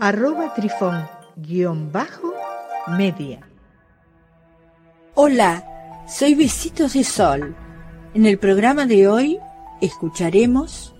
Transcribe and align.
arroba 0.00 0.54
trifón 0.54 1.08
guion 1.36 1.90
bajo 1.90 2.32
media. 2.96 3.40
Hola, 5.14 5.64
soy 6.08 6.34
Besitos 6.34 6.92
de 6.92 7.02
Sol. 7.02 7.56
En 8.14 8.24
el 8.24 8.38
programa 8.38 8.86
de 8.86 9.08
hoy 9.08 9.38
escucharemos 9.80 10.94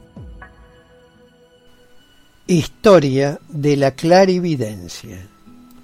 Historia 2.49 3.39
de 3.49 3.77
la 3.77 3.93
clarividencia. 3.93 5.29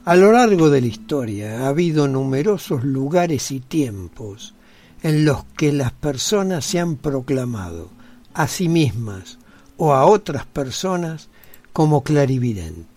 A 0.05 0.17
lo 0.17 0.33
largo 0.33 0.69
de 0.71 0.81
la 0.81 0.87
historia 0.89 1.61
ha 1.61 1.69
habido 1.69 2.09
numerosos 2.09 2.83
lugares 2.85 3.51
y 3.53 3.61
tiempos 3.61 4.55
en 5.03 5.25
los 5.25 5.45
que 5.57 5.73
las 5.73 5.93
personas 5.93 6.65
se 6.65 6.81
han 6.81 6.97
proclamado 6.97 7.91
a 8.33 8.49
sí 8.49 8.69
mismas 8.69 9.39
o 9.77 9.93
a 9.93 10.05
otras 10.05 10.47
personas 10.47 11.29
como 11.73 12.03
clarividentes 12.03 12.94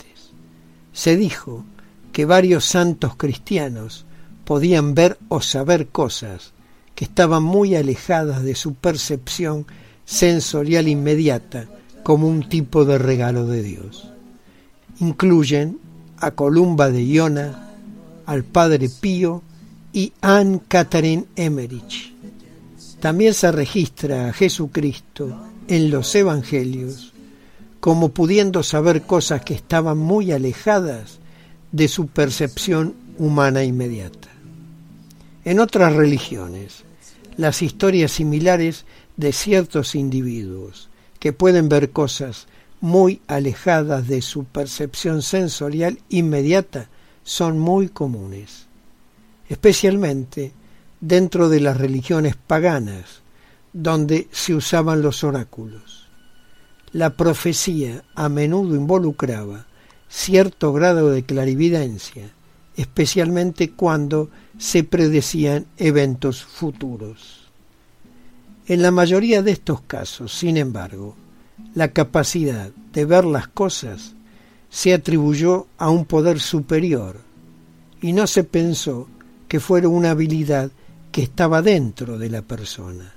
se 0.98 1.16
dijo 1.16 1.64
que 2.12 2.26
varios 2.26 2.66
santos 2.66 3.16
cristianos 3.16 4.08
podían 4.46 4.96
ver 4.96 5.20
o 5.30 5.42
saber 5.42 5.90
cosas 5.90 6.54
que 6.96 7.06
estaban 7.06 7.44
muy 7.44 7.76
alejadas 7.76 8.42
de 8.42 8.56
su 8.56 8.74
percepción 8.74 9.68
sensorial 10.06 10.88
inmediata 10.88 11.68
como 12.02 12.28
un 12.28 12.50
tipo 12.50 12.84
de 12.84 12.98
regalo 12.98 13.46
de 13.46 13.62
Dios. 13.62 14.10
Incluyen 15.00 15.78
a 16.18 16.32
Columba 16.32 16.90
de 16.90 17.06
Iona, 17.06 17.70
al 18.26 18.44
Padre 18.44 18.90
Pío 18.90 19.44
y 19.94 20.14
Anne 20.22 20.62
Catherine 20.68 21.26
Emmerich. 21.36 22.12
También 23.00 23.36
se 23.36 23.52
registra 23.52 24.30
a 24.30 24.34
Jesucristo 24.34 25.44
en 25.68 25.92
los 25.92 26.16
Evangelios 26.16 27.14
como 27.80 28.10
pudiendo 28.10 28.64
saber 28.64 29.04
cosas 29.04 29.44
que 29.44 29.54
estaban 29.54 29.98
muy 29.98 30.32
alejadas 30.32 31.20
de 31.72 31.88
su 31.88 32.08
percepción 32.08 32.96
humana 33.18 33.64
inmediata. 33.64 34.30
En 35.46 35.60
otras 35.60 35.94
religiones, 35.94 36.84
las 37.38 37.62
historias 37.62 38.12
similares 38.12 38.86
de 39.16 39.32
ciertos 39.32 39.96
individuos 39.96 40.90
que 41.20 41.34
pueden 41.34 41.70
ver 41.70 41.92
cosas 41.92 42.48
muy 42.82 43.22
alejadas 43.28 44.08
de 44.08 44.22
su 44.22 44.44
percepción 44.44 45.22
sensorial 45.22 46.00
inmediata 46.10 46.90
son 47.24 47.60
muy 47.60 47.90
comunes, 47.90 48.68
especialmente 49.50 50.52
dentro 51.02 51.50
de 51.50 51.60
las 51.60 51.78
religiones 51.78 52.36
paganas, 52.36 53.22
donde 53.74 54.28
se 54.32 54.54
usaban 54.54 55.02
los 55.02 55.24
oráculos. 55.24 56.07
La 56.98 57.12
profecía 57.12 58.04
a 58.16 58.28
menudo 58.28 58.76
involucraba 58.76 59.68
cierto 60.10 60.74
grado 60.74 61.12
de 61.12 61.24
clarividencia, 61.24 62.32
especialmente 62.76 63.70
cuando 63.70 64.32
se 64.58 64.84
predecían 64.84 65.68
eventos 65.78 66.44
futuros. 66.44 67.52
En 68.66 68.82
la 68.82 68.90
mayoría 68.90 69.44
de 69.44 69.52
estos 69.52 69.82
casos, 69.82 70.36
sin 70.36 70.58
embargo, 70.58 71.16
la 71.76 71.90
capacidad 71.90 72.72
de 72.94 73.06
ver 73.06 73.26
las 73.26 73.48
cosas 73.48 74.16
se 74.72 74.96
atribuyó 74.96 75.68
a 75.78 75.92
un 75.92 76.04
poder 76.04 76.40
superior 76.40 77.22
y 78.02 78.12
no 78.12 78.26
se 78.26 78.44
pensó 78.44 79.08
que 79.48 79.60
fuera 79.60 79.88
una 79.88 80.10
habilidad 80.10 80.72
que 81.12 81.22
estaba 81.22 81.62
dentro 81.62 82.18
de 82.18 82.32
la 82.32 82.42
persona. 82.42 83.14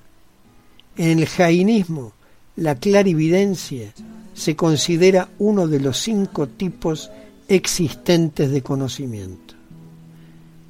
En 0.99 1.19
el 1.19 1.27
jainismo 1.27 2.13
la 2.61 2.75
clarividencia 2.75 3.91
se 4.35 4.55
considera 4.55 5.31
uno 5.39 5.67
de 5.67 5.81
los 5.81 5.99
cinco 5.99 6.47
tipos 6.47 7.11
existentes 7.49 8.51
de 8.51 8.63
conocimiento. 8.63 9.55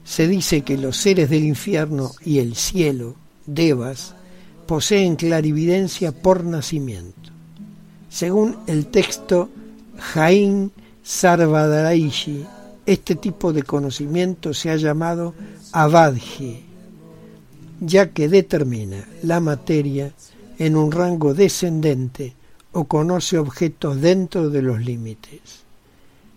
Se 0.04 0.28
dice 0.28 0.62
que 0.62 0.78
los 0.78 0.96
seres 0.96 1.28
del 1.30 1.42
infierno 1.42 2.12
y 2.24 2.38
el 2.38 2.54
cielo, 2.54 3.16
devas, 3.44 4.14
poseen 4.66 5.16
clarividencia 5.16 6.12
por 6.12 6.44
nacimiento. 6.44 7.30
Según 8.08 8.56
el 8.68 8.86
texto 8.86 9.48
Jain 9.98 10.70
Sarvadaraishi, 11.02 12.46
este 12.86 13.16
tipo 13.16 13.52
de 13.52 13.64
conocimiento 13.64 14.54
se 14.54 14.70
ha 14.70 14.76
llamado 14.76 15.34
avadhi, 15.72 16.62
ya 17.80 18.10
que 18.10 18.28
determina 18.28 19.08
la 19.24 19.40
materia 19.40 20.12
en 20.60 20.76
un 20.76 20.92
rango 20.92 21.32
descendente 21.32 22.34
o 22.72 22.84
conoce 22.84 23.38
objetos 23.38 23.98
dentro 23.98 24.50
de 24.50 24.60
los 24.60 24.78
límites. 24.78 25.64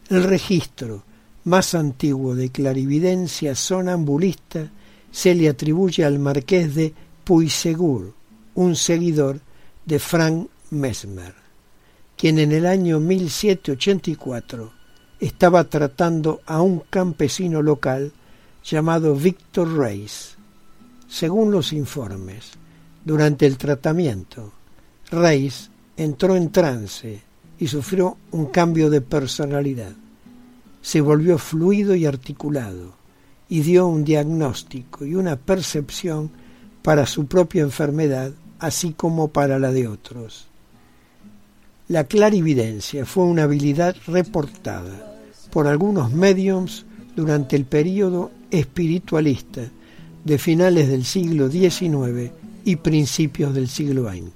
El 0.08 0.24
registro 0.24 1.04
más 1.44 1.76
antiguo 1.76 2.34
de 2.34 2.50
clarividencia 2.50 3.54
sonambulista 3.54 4.72
se 5.12 5.36
le 5.36 5.50
atribuye 5.50 6.06
al 6.06 6.20
marqués 6.20 6.74
de 6.74 6.94
Puysegur, 7.26 8.14
un 8.56 8.78
seguidor 8.78 9.42
de 9.86 10.00
Frank 10.00 10.48
Mesmer, 10.72 11.36
quien 12.16 12.40
en 12.40 12.54
el 12.54 12.66
año 12.66 13.02
1784 13.02 14.72
estaba 15.20 15.66
tratando 15.66 16.40
a 16.46 16.62
un 16.62 16.80
campesino 16.90 17.62
local 17.62 18.14
llamado 18.64 19.16
Victor 19.16 19.78
Reis. 19.78 20.38
Según 21.10 21.52
los 21.52 21.74
informes, 21.74 22.63
durante 23.06 23.46
el 23.46 23.58
tratamiento, 23.58 24.54
Reis 25.12 25.70
entró 25.98 26.36
en 26.36 26.52
trance 26.52 27.22
y 27.60 27.68
sufrió 27.68 28.18
un 28.32 28.48
cambio 28.48 28.90
de 28.90 29.02
personalidad. 29.02 29.94
Se 30.82 31.02
volvió 31.02 31.38
fluido 31.38 31.96
y 31.96 32.06
articulado 32.06 32.94
y 33.50 33.62
dio 33.62 33.88
un 33.88 34.04
diagnóstico 34.04 35.06
y 35.06 35.16
una 35.16 35.36
percepción 35.36 36.32
para 36.82 37.06
su 37.06 37.28
propia 37.28 37.62
enfermedad, 37.62 38.32
así 38.60 38.94
como 38.94 39.30
para 39.30 39.60
la 39.60 39.72
de 39.72 39.88
otros. 39.88 40.48
La 41.90 42.06
clarividencia 42.06 43.06
fue 43.06 43.26
una 43.26 43.44
habilidad 43.44 43.96
reportada 44.08 45.20
por 45.52 45.68
algunos 45.68 46.12
mediums 46.12 46.86
durante 47.16 47.56
el 47.56 47.66
período 47.66 48.32
espiritualista 48.50 49.62
de 50.24 50.38
finales 50.38 50.88
del 50.88 51.04
siglo 51.06 51.50
XIX 51.50 52.32
y 52.66 52.78
principios 52.78 53.54
del 53.54 53.68
siglo 53.68 54.10
XX. 54.10 54.32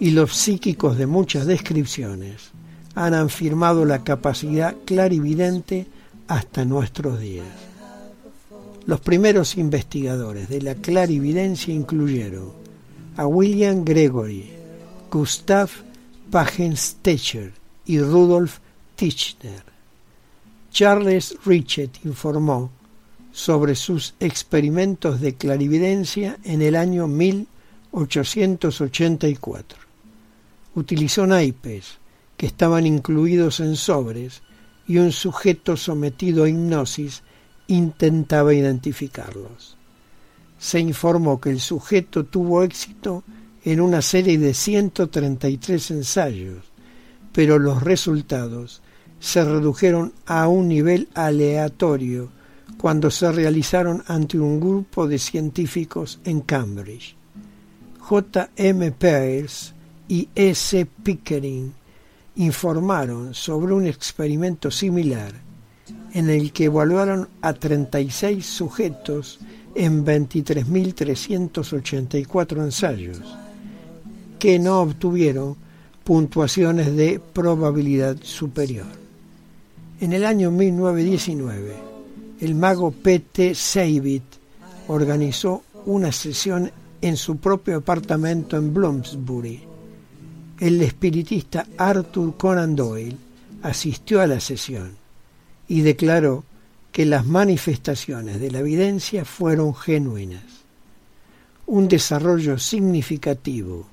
Y 0.00 0.10
los 0.10 0.34
psíquicos 0.34 0.96
de 0.98 1.06
muchas 1.06 1.46
descripciones 1.46 2.50
han 2.94 3.14
afirmado 3.14 3.84
la 3.84 4.04
capacidad 4.04 4.74
clarividente 4.84 5.86
hasta 6.28 6.64
nuestros 6.64 7.20
días. 7.20 7.46
Los 8.84 9.00
primeros 9.00 9.56
investigadores 9.56 10.48
de 10.48 10.60
la 10.60 10.74
clarividencia 10.74 11.72
incluyeron 11.72 12.50
a 13.16 13.26
William 13.26 13.84
Gregory, 13.84 14.50
Gustav 15.10 15.70
Pagenstecher 16.30 17.52
y 17.86 18.00
Rudolf 18.00 18.58
Tischner. 18.96 19.62
Charles 20.70 21.36
Richet 21.44 22.04
informó 22.04 22.70
sobre 23.32 23.74
sus 23.74 24.14
experimentos 24.20 25.20
de 25.20 25.34
clarividencia 25.34 26.38
en 26.44 26.62
el 26.62 26.76
año 26.76 27.08
1884. 27.08 29.78
Utilizó 30.74 31.26
naipes 31.26 31.98
que 32.36 32.46
estaban 32.46 32.86
incluidos 32.86 33.58
en 33.60 33.76
sobres 33.76 34.42
y 34.86 34.98
un 34.98 35.12
sujeto 35.12 35.76
sometido 35.76 36.44
a 36.44 36.48
hipnosis 36.48 37.22
intentaba 37.68 38.54
identificarlos. 38.54 39.76
Se 40.58 40.78
informó 40.78 41.40
que 41.40 41.50
el 41.50 41.60
sujeto 41.60 42.24
tuvo 42.24 42.62
éxito 42.62 43.24
en 43.64 43.80
una 43.80 44.02
serie 44.02 44.38
de 44.38 44.54
133 44.54 45.90
ensayos, 45.92 46.64
pero 47.32 47.58
los 47.58 47.82
resultados 47.82 48.82
se 49.20 49.44
redujeron 49.44 50.12
a 50.26 50.48
un 50.48 50.68
nivel 50.68 51.08
aleatorio 51.14 52.30
cuando 52.78 53.10
se 53.10 53.30
realizaron 53.30 54.02
ante 54.06 54.38
un 54.38 54.60
grupo 54.60 55.06
de 55.06 55.18
científicos 55.18 56.20
en 56.24 56.40
Cambridge. 56.40 57.14
J. 58.00 58.50
M. 58.56 58.90
Peirce 58.92 59.72
y 60.08 60.28
S. 60.34 60.86
Pickering 61.02 61.72
informaron 62.36 63.34
sobre 63.34 63.74
un 63.74 63.86
experimento 63.86 64.70
similar 64.70 65.32
en 66.14 66.28
el 66.28 66.52
que 66.52 66.64
evaluaron 66.64 67.26
a 67.40 67.54
36 67.54 68.44
sujetos 68.44 69.38
en 69.74 70.04
23.384 70.04 72.62
ensayos, 72.62 73.22
que 74.38 74.58
no 74.58 74.80
obtuvieron 74.80 75.56
puntuaciones 76.04 76.94
de 76.94 77.18
probabilidad 77.32 78.18
superior. 78.22 78.84
En 80.00 80.12
el 80.12 80.26
año 80.26 80.50
1919, 80.50 81.91
el 82.42 82.56
mago 82.56 82.90
P.T. 82.90 83.54
Seivit 83.54 84.24
organizó 84.88 85.62
una 85.86 86.10
sesión 86.10 86.72
en 87.00 87.16
su 87.16 87.36
propio 87.36 87.76
apartamento 87.76 88.56
en 88.56 88.74
Bloomsbury. 88.74 89.62
El 90.58 90.82
espiritista 90.82 91.64
Arthur 91.78 92.36
Conan 92.36 92.74
Doyle 92.74 93.16
asistió 93.62 94.20
a 94.20 94.26
la 94.26 94.40
sesión 94.40 94.96
y 95.68 95.82
declaró 95.82 96.42
que 96.90 97.06
las 97.06 97.24
manifestaciones 97.24 98.40
de 98.40 98.50
la 98.50 98.58
evidencia 98.58 99.24
fueron 99.24 99.72
genuinas. 99.72 100.42
Un 101.66 101.86
desarrollo 101.86 102.58
significativo 102.58 103.86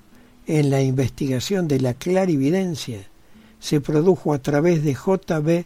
en 0.48 0.72
la 0.72 0.82
investigación 0.82 1.68
de 1.68 1.82
la 1.82 1.94
clarividencia 1.94 3.08
se 3.60 3.80
produjo 3.80 4.34
a 4.34 4.40
través 4.40 4.84
de 4.84 4.96
J. 4.96 5.40
B. 5.40 5.66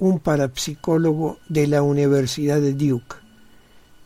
Un 0.00 0.20
parapsicólogo 0.20 1.38
de 1.48 1.66
la 1.66 1.82
Universidad 1.82 2.60
de 2.60 2.72
Duke, 2.74 3.16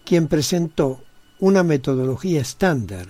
quien 0.05 0.29
presentó 0.29 1.01
una 1.39 1.63
metodología 1.63 2.41
estándar 2.41 3.07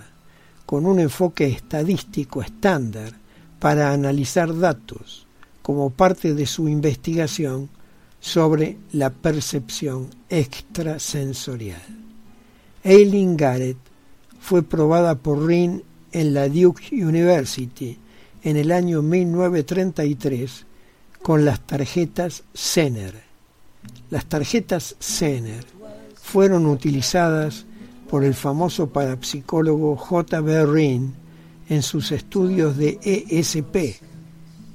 con 0.65 0.85
un 0.85 0.99
enfoque 0.99 1.45
estadístico 1.45 2.41
estándar 2.41 3.13
para 3.59 3.93
analizar 3.93 4.57
datos 4.57 5.27
como 5.61 5.91
parte 5.91 6.33
de 6.33 6.45
su 6.45 6.67
investigación 6.67 7.69
sobre 8.19 8.77
la 8.91 9.09
percepción 9.09 10.09
extrasensorial. 10.29 11.81
Eileen 12.83 13.37
Garrett 13.37 13.77
fue 14.39 14.63
probada 14.63 15.15
por 15.15 15.45
Rin 15.45 15.83
en 16.11 16.33
la 16.33 16.49
Duke 16.49 16.89
University 16.91 17.97
en 18.43 18.57
el 18.57 18.71
año 18.71 19.01
1933 19.01 20.65
con 21.23 21.45
las 21.45 21.61
tarjetas 21.61 22.43
Zener. 22.55 23.23
Las 24.11 24.25
tarjetas 24.25 24.95
Zener 24.99 25.65
fueron 26.21 26.67
utilizadas 26.67 27.65
por 28.09 28.23
el 28.25 28.35
famoso 28.35 28.89
parapsicólogo 28.89 29.95
J. 29.95 30.41
B. 30.41 30.65
Rin 30.65 31.13
en 31.69 31.81
sus 31.81 32.11
estudios 32.11 32.77
de 32.77 32.99
ESP 33.01 34.01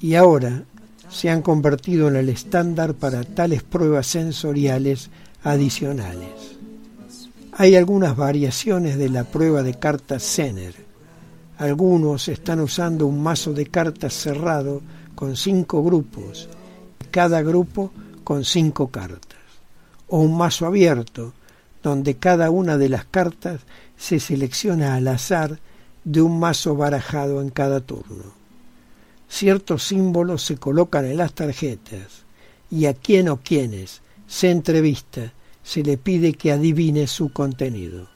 y 0.00 0.14
ahora 0.14 0.64
se 1.10 1.28
han 1.30 1.42
convertido 1.42 2.08
en 2.08 2.16
el 2.16 2.30
estándar 2.30 2.94
para 2.94 3.24
tales 3.24 3.62
pruebas 3.62 4.06
sensoriales 4.06 5.10
adicionales. 5.42 6.56
Hay 7.52 7.76
algunas 7.76 8.16
variaciones 8.16 8.96
de 8.96 9.10
la 9.10 9.24
prueba 9.24 9.62
de 9.62 9.74
cartas 9.74 10.22
Zener. 10.22 10.74
Algunos 11.58 12.28
están 12.28 12.60
usando 12.60 13.06
un 13.06 13.22
mazo 13.22 13.52
de 13.52 13.66
cartas 13.66 14.14
cerrado 14.14 14.80
con 15.19 15.35
cinco 15.35 15.82
grupos, 15.82 16.49
cada 17.11 17.43
grupo 17.43 17.91
con 18.23 18.44
cinco 18.44 18.93
cartas, 18.93 19.41
o 20.06 20.20
un 20.20 20.38
mazo 20.38 20.65
abierto, 20.65 21.32
donde 21.82 22.15
cada 22.15 22.53
una 22.53 22.79
de 22.79 22.88
las 22.88 23.05
cartas 23.05 23.62
se 23.97 24.20
selecciona 24.20 24.94
al 24.94 25.09
azar 25.09 25.59
de 26.05 26.23
un 26.23 26.38
mazo 26.38 26.76
barajado 26.76 27.43
en 27.43 27.50
cada 27.50 27.81
turno 27.81 28.38
ciertos 29.29 29.85
símbolos 29.85 30.43
se 30.43 30.56
colocan 30.56 31.05
en 31.05 31.19
las 31.19 31.35
tarjetas 31.35 32.25
y 32.70 32.87
a 32.87 32.94
quien 32.94 33.29
o 33.29 33.38
quienes 33.38 34.00
se 34.26 34.50
entrevista 34.50 35.32
se 35.62 35.82
le 35.82 35.99
pide 35.99 36.32
que 36.35 36.50
adivine 36.50 37.06
su 37.06 37.32
contenido. 37.32 38.09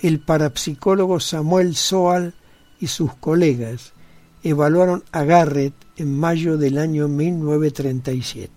El 0.00 0.20
parapsicólogo 0.20 1.20
Samuel 1.20 1.74
Soal 1.76 2.34
y 2.80 2.88
sus 2.88 3.14
colegas 3.14 3.92
evaluaron 4.42 5.04
a 5.12 5.24
Garrett 5.24 5.74
en 5.98 6.16
mayo 6.16 6.56
del 6.56 6.78
año 6.78 7.08
1937. 7.08 8.52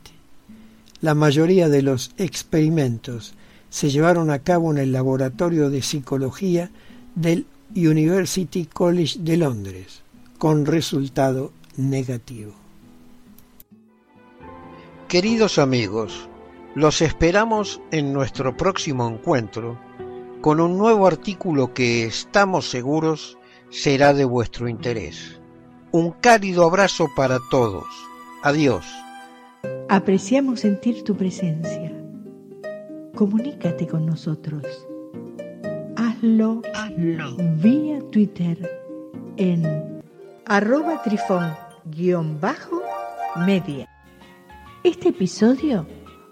La 1.02 1.16
mayoría 1.16 1.70
de 1.70 1.82
los 1.82 2.12
experimentos 2.18 3.34
se 3.72 3.90
llevaron 3.90 4.30
a 4.30 4.40
cabo 4.40 4.72
en 4.72 4.78
el 4.78 4.92
laboratorio 4.92 5.72
de 5.72 5.82
psicología 5.82 6.70
del 7.16 7.48
University 7.76 8.66
College 8.66 9.20
de 9.20 9.38
Londres 9.38 10.04
con 10.38 10.68
resultado 10.68 11.52
negativo. 11.78 12.54
Queridos 15.08 15.58
amigos, 15.58 16.30
los 16.76 17.02
esperamos 17.02 17.82
en 17.92 18.14
nuestro 18.14 18.56
próximo 18.56 19.10
encuentro 19.10 19.80
con 20.42 20.60
un 20.60 20.78
nuevo 20.78 21.08
artículo 21.08 21.74
que 21.74 22.06
estamos 22.06 22.70
seguros 22.70 23.40
será 23.72 24.14
de 24.14 24.26
vuestro 24.26 24.70
interés. 24.70 25.41
Un 25.94 26.12
cálido 26.12 26.64
abrazo 26.66 27.10
para 27.18 27.40
todos. 27.50 27.86
Adiós. 28.44 28.86
Apreciamos 29.90 30.62
sentir 30.62 31.04
tu 31.04 31.18
presencia. 31.18 31.92
Comunícate 33.14 33.88
con 33.88 34.06
nosotros. 34.06 34.64
Hazlo, 35.98 36.62
Hazlo. 36.74 37.36
vía 37.58 38.00
Twitter 38.10 38.58
en 39.36 40.02
arroba 40.46 41.02
trifón 41.04 41.54
guion 41.86 42.40
bajo 42.40 42.82
media. 43.46 43.90
Este 44.84 45.10
episodio 45.10 45.86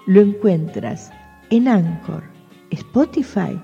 lo 0.08 0.22
encuentras 0.22 1.12
en 1.50 1.68
Anchor, 1.68 2.24
Spotify 2.72 3.60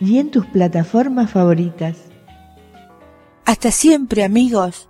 y 0.00 0.18
en 0.18 0.30
tus 0.30 0.46
plataformas 0.46 1.30
favoritas. 1.30 2.06
Hasta 3.44 3.70
siempre 3.70 4.24
amigos. 4.24 4.89